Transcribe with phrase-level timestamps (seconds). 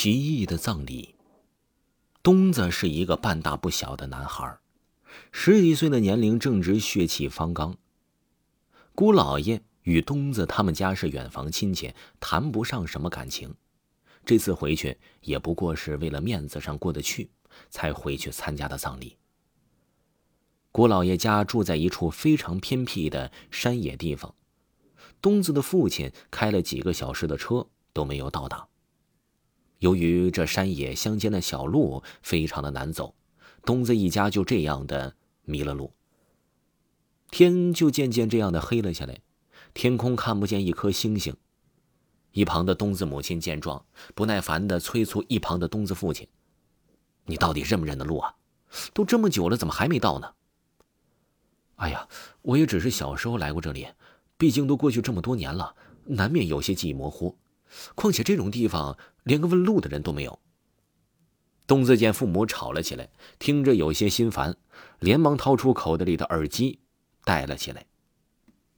[0.00, 1.16] 奇异的葬礼。
[2.22, 4.56] 东子是一个半大不小的男孩，
[5.32, 7.76] 十几岁的年龄正值血气方刚。
[8.94, 13.52] 姑老爷与东子他们家是远房亲戚，谈不上什么感情。
[14.24, 17.28] 这次回去也不过是为了面子上过得去，
[17.68, 19.16] 才回去参加的葬礼。
[20.70, 24.32] 姑老爷家住在一处非常偏僻的山野地方，
[25.20, 28.68] 东子的父亲开了几个小时的车都没有到达。
[29.78, 33.14] 由于这山野乡间的小路非常的难走，
[33.64, 35.92] 东子一家就这样的迷了路。
[37.30, 39.20] 天就渐渐这样的黑了下来，
[39.74, 41.36] 天空看不见一颗星星。
[42.32, 43.84] 一旁的东子母亲见状，
[44.14, 46.26] 不耐烦的催促一旁的东子父亲
[47.26, 48.34] ：“你到底认不认得路啊？
[48.92, 50.34] 都这么久了，怎么还没到呢
[51.76, 52.08] ？”“哎呀，
[52.42, 53.88] 我也只是小时候来过这里，
[54.36, 57.36] 毕竟都过去这么多年了，难免有些记忆模糊。
[57.94, 60.38] 况且这种地方……”连个问路的人都没有。
[61.66, 64.56] 东子见父母吵了起来，听着有些心烦，
[65.00, 66.80] 连忙掏出口袋里的耳机，
[67.24, 67.84] 戴了起来。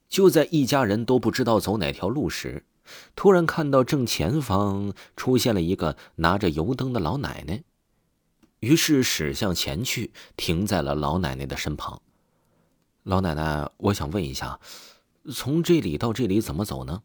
[0.09, 2.67] 就在一家人都不知道走哪条路时，
[3.14, 7.62] 突然看到正前方出现了一个拿着油灯的老奶奶，
[8.59, 12.03] 于是驶向前去，停在了老奶奶的身旁。
[13.05, 14.59] 老奶奶，我想问一下，
[15.33, 17.05] 从这里到这里怎么走呢？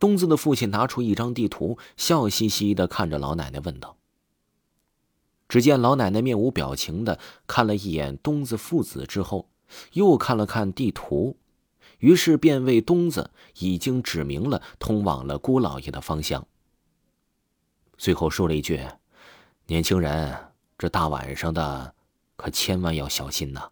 [0.00, 3.96] 东子的父亲拿出一张地图，笑嘻嘻的看着老奶奶问道。
[5.46, 9.50] 只见老奶奶面无表情的看了一眼东子父子之后，
[9.92, 11.36] 又看了看地图，
[11.98, 16.46] 于是便为东子已经指明了通往了姑老爷的方向。
[17.98, 18.80] 最后说了一句
[19.66, 20.34] ：“年轻人，
[20.78, 21.94] 这大晚上的，
[22.36, 23.68] 可千万要小心呐。”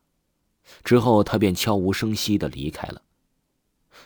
[0.85, 3.01] 之后他便悄无声息的离开了。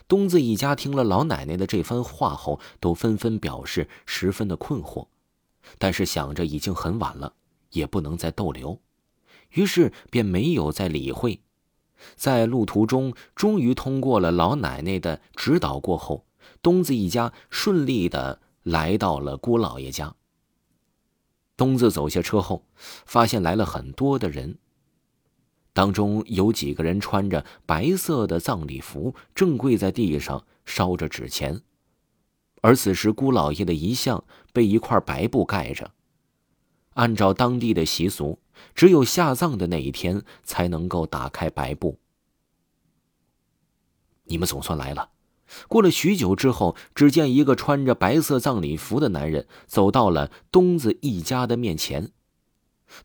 [0.08, 5.06] 东子一家听了老奶奶的这番话后，都纷纷表示十分的困惑，
[5.78, 7.34] 但是想着已经很晚了，
[7.70, 8.80] 也不能再逗留，
[9.50, 11.40] 于是便没有再理会。
[12.16, 16.26] 在路途中，终于通过了老奶奶的指导过后，
[16.60, 20.14] 东子一家顺利的来到了姑老爷家。
[21.56, 22.64] 东子走下车后，
[23.06, 24.58] 发现来了很多的人。
[25.72, 31.62] 当中有几个人穿着白色的葬礼服，正跪在地上烧着纸钱。
[32.60, 34.22] 而此时，姑老爷的遗像
[34.52, 35.90] 被一块白布盖着。
[36.94, 38.38] 按照当地的习俗，
[38.74, 41.98] 只有下葬的那一天才能够打开白布。
[44.24, 45.08] 你们总算来了。
[45.68, 52.12] 过了许久之后，只见一个穿着白色葬礼服的男人走到了东子一家的面前。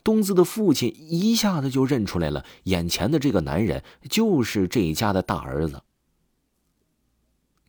[0.04, 5.84] 东子的父亲一下子就认出来了，眼前的这个男人就是这家的大儿子。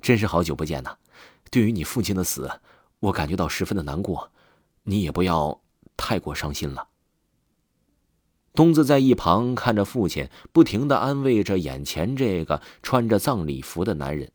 [0.00, 0.96] 真是好久不见呐！
[1.50, 2.60] 对于你父亲的死，
[3.00, 4.30] 我感觉到十分的难过，
[4.84, 5.60] 你也不要
[5.96, 6.88] 太过伤心了。
[8.54, 14.32] 东子在一旁看着父亲，不停的安慰着眼前这个穿着葬礼服的男人。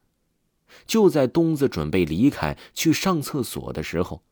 [0.85, 4.23] 就在东子准备离开去上厕所的时候，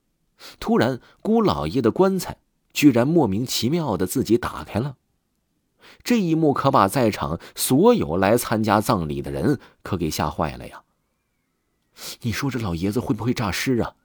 [0.60, 2.38] 突然姑老爷的棺材。
[2.74, 4.98] 居然莫名其妙的自己打开了，
[6.04, 10.84] 这一幕可把在场所有来参加葬礼的人可给吓坏了呀！
[12.22, 13.96] 你说这老爷子会不会诈尸啊？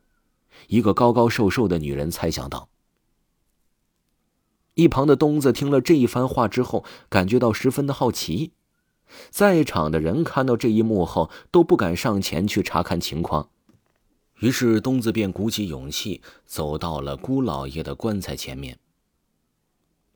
[0.69, 2.69] 一个高高瘦瘦的女人猜想道。
[4.75, 8.53] 一旁的东子听了这一番话之后，感觉到十分的好奇。
[9.31, 13.49] 在场的人看到这一幕后，都不敢上前去查看情况。
[14.41, 18.79] 于是，东子便鼓起勇气走到了姑老爷的棺材前面。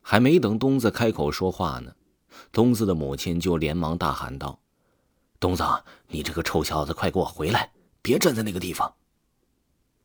[0.03, 1.95] 还没等东子开口说话呢，
[2.51, 4.59] 东子的母亲就连忙大喊道
[5.39, 5.63] ：“东子，
[6.07, 7.71] 你这个臭小子，快给我回来！
[8.03, 8.93] 别站在那个地方！”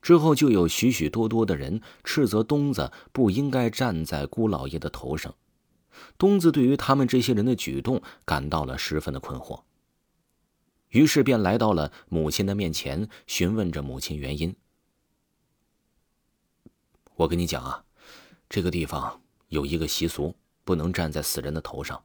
[0.01, 5.35] 之后，就有许许多多的人斥责东子不应该站在姑老爷的头上。
[6.17, 9.63] 东子对于他们这些人的举动感到了十分的困惑。
[10.89, 14.55] 于是便来到了母亲的面前，询问着母亲原因。
[17.17, 17.85] 我跟你讲啊，
[18.49, 20.35] 这个地方有一个习俗，
[20.65, 22.03] 不能站在死人的头上，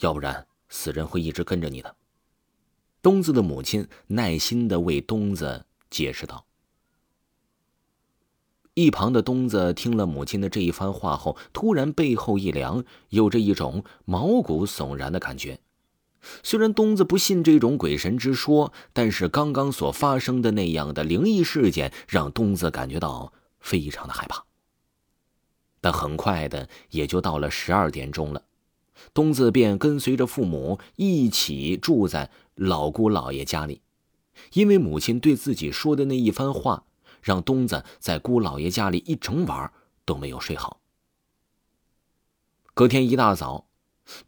[0.00, 1.96] 要不然死人会一直跟着你的。
[3.02, 6.44] 东子的母亲耐心的为东子解释道。
[8.74, 15.60] 一旁的东子听了母亲的这一番话后，突然背后一凉，有着一种毛骨悚然的感觉。
[16.42, 24.44] 虽然东子不信这种鬼神之说，但是刚刚所发生的那样的灵异事件让东子感觉到非常的害怕。
[25.80, 28.42] 但很快的也就到了十二点钟了，
[29.14, 33.82] 东子便跟随着父母一起住在老姑姥爷家里，
[34.54, 36.84] 因为母亲对自己说的那一番话，
[37.22, 39.70] 让东子在姑姥爷家里一整晚
[40.04, 40.80] 都没有睡好。
[42.74, 43.65] 隔天一大早，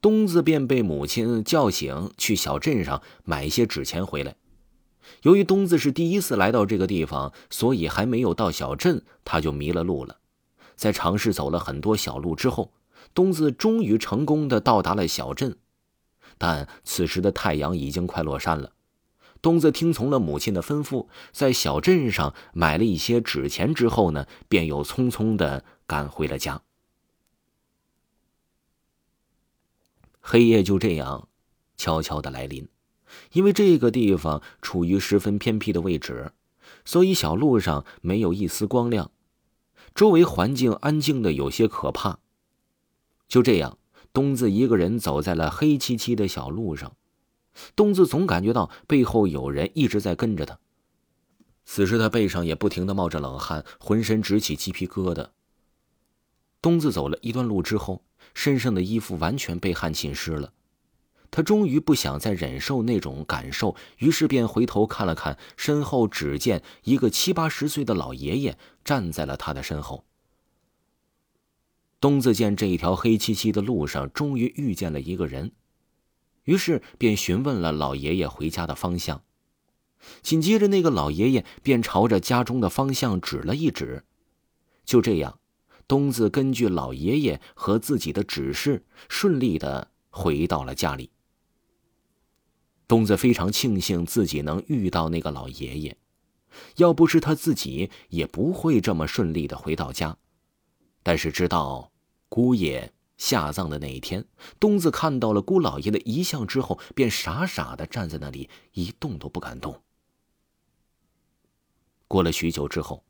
[0.00, 4.36] 东子便被母亲叫醒，去小镇上买一些纸钱回来。
[5.22, 10.18] 由于东子是第一次来到这个地方，所以还没有到小镇，他就迷了路了。
[10.76, 12.72] 在尝试走了很多小路之后，
[13.14, 15.56] 东子终于成功的到达了小镇。
[16.36, 18.72] 但此时的太阳已经快落山了。
[19.40, 26.60] 东子听从了母亲的吩咐，在小镇上买了一些纸钱之后呢，便又匆匆的赶回了家。
[30.20, 31.28] 黑夜就这样
[31.76, 32.68] 悄悄的来临，
[33.32, 36.32] 因为这个地方处于十分偏僻的位置，
[36.84, 39.10] 所以小路上没有一丝光亮，
[39.94, 42.18] 周围环境安静的有些可怕。
[43.28, 43.78] 就这样，
[44.12, 46.96] 东子一个人走在了黑漆漆的小路上。
[47.74, 50.58] 东子总感觉到背后有人一直在跟着他。
[51.64, 55.28] 此时他背上也不停的冒着冷汗，浑身直起鸡皮疙瘩。
[56.68, 58.04] 东子走了一段路之后，
[58.34, 60.52] 身上的衣服完全被汗浸湿了。
[61.30, 70.04] 他终于不想再忍受那种感受，于是便回头看了看身后，只见一个七八十岁的老爷爷站在了他的身后。
[72.00, 75.52] 东子见这一条黑漆漆的路上，终于遇见了一个人。
[76.44, 79.22] 于是便询问了老爷爷回家的方向，
[80.20, 84.04] 紧接着那个老爷爷便朝着家中的方向指了一指。
[84.84, 85.37] 就这样，
[85.88, 91.10] 东子根据老爷爷和自己的指示，顺利的回到了家里。
[92.86, 95.96] 东子非常庆幸自己能遇到那个老爷爷，
[96.76, 100.16] 要不是他自己，也不会这么顺利的回到家。
[101.02, 101.90] 但是直到
[102.28, 102.92] 姑爷。
[103.18, 104.24] 下葬的那一天，
[104.60, 109.82] 东子看到了姑老爷的遗像之后，便傻傻的站在那里，一动都不敢动。
[112.06, 113.04] 过了许久之后，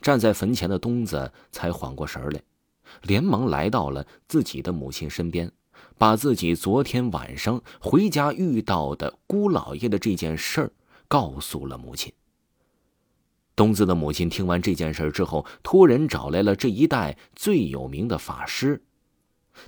[0.00, 2.42] 站在坟前的东子才缓过神来，
[3.02, 5.50] 连忙来到了自己的母亲身边，
[5.96, 10.72] 把自己昨天晚上回家遇到的姑老爷的这件事儿
[11.06, 12.12] 告诉了母亲。
[13.54, 18.82] 东子的母亲听完这件事之后，托人找来了这一带最有名的法师。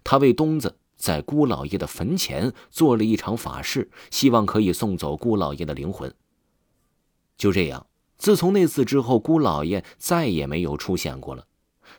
[0.05, 6.15] 他为东子在姑老爷的坟前做了一场法事，希望可以送走姑老爷的灵魂。
[7.37, 7.85] 就这样，
[8.21, 11.47] 自从那次之后，姑老爷再也没有出现过了。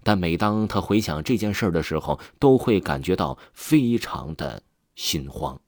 [0.03, 4.61] 但每当他回想这件事的时候，都会感觉到非常的
[4.95, 5.59] 心慌。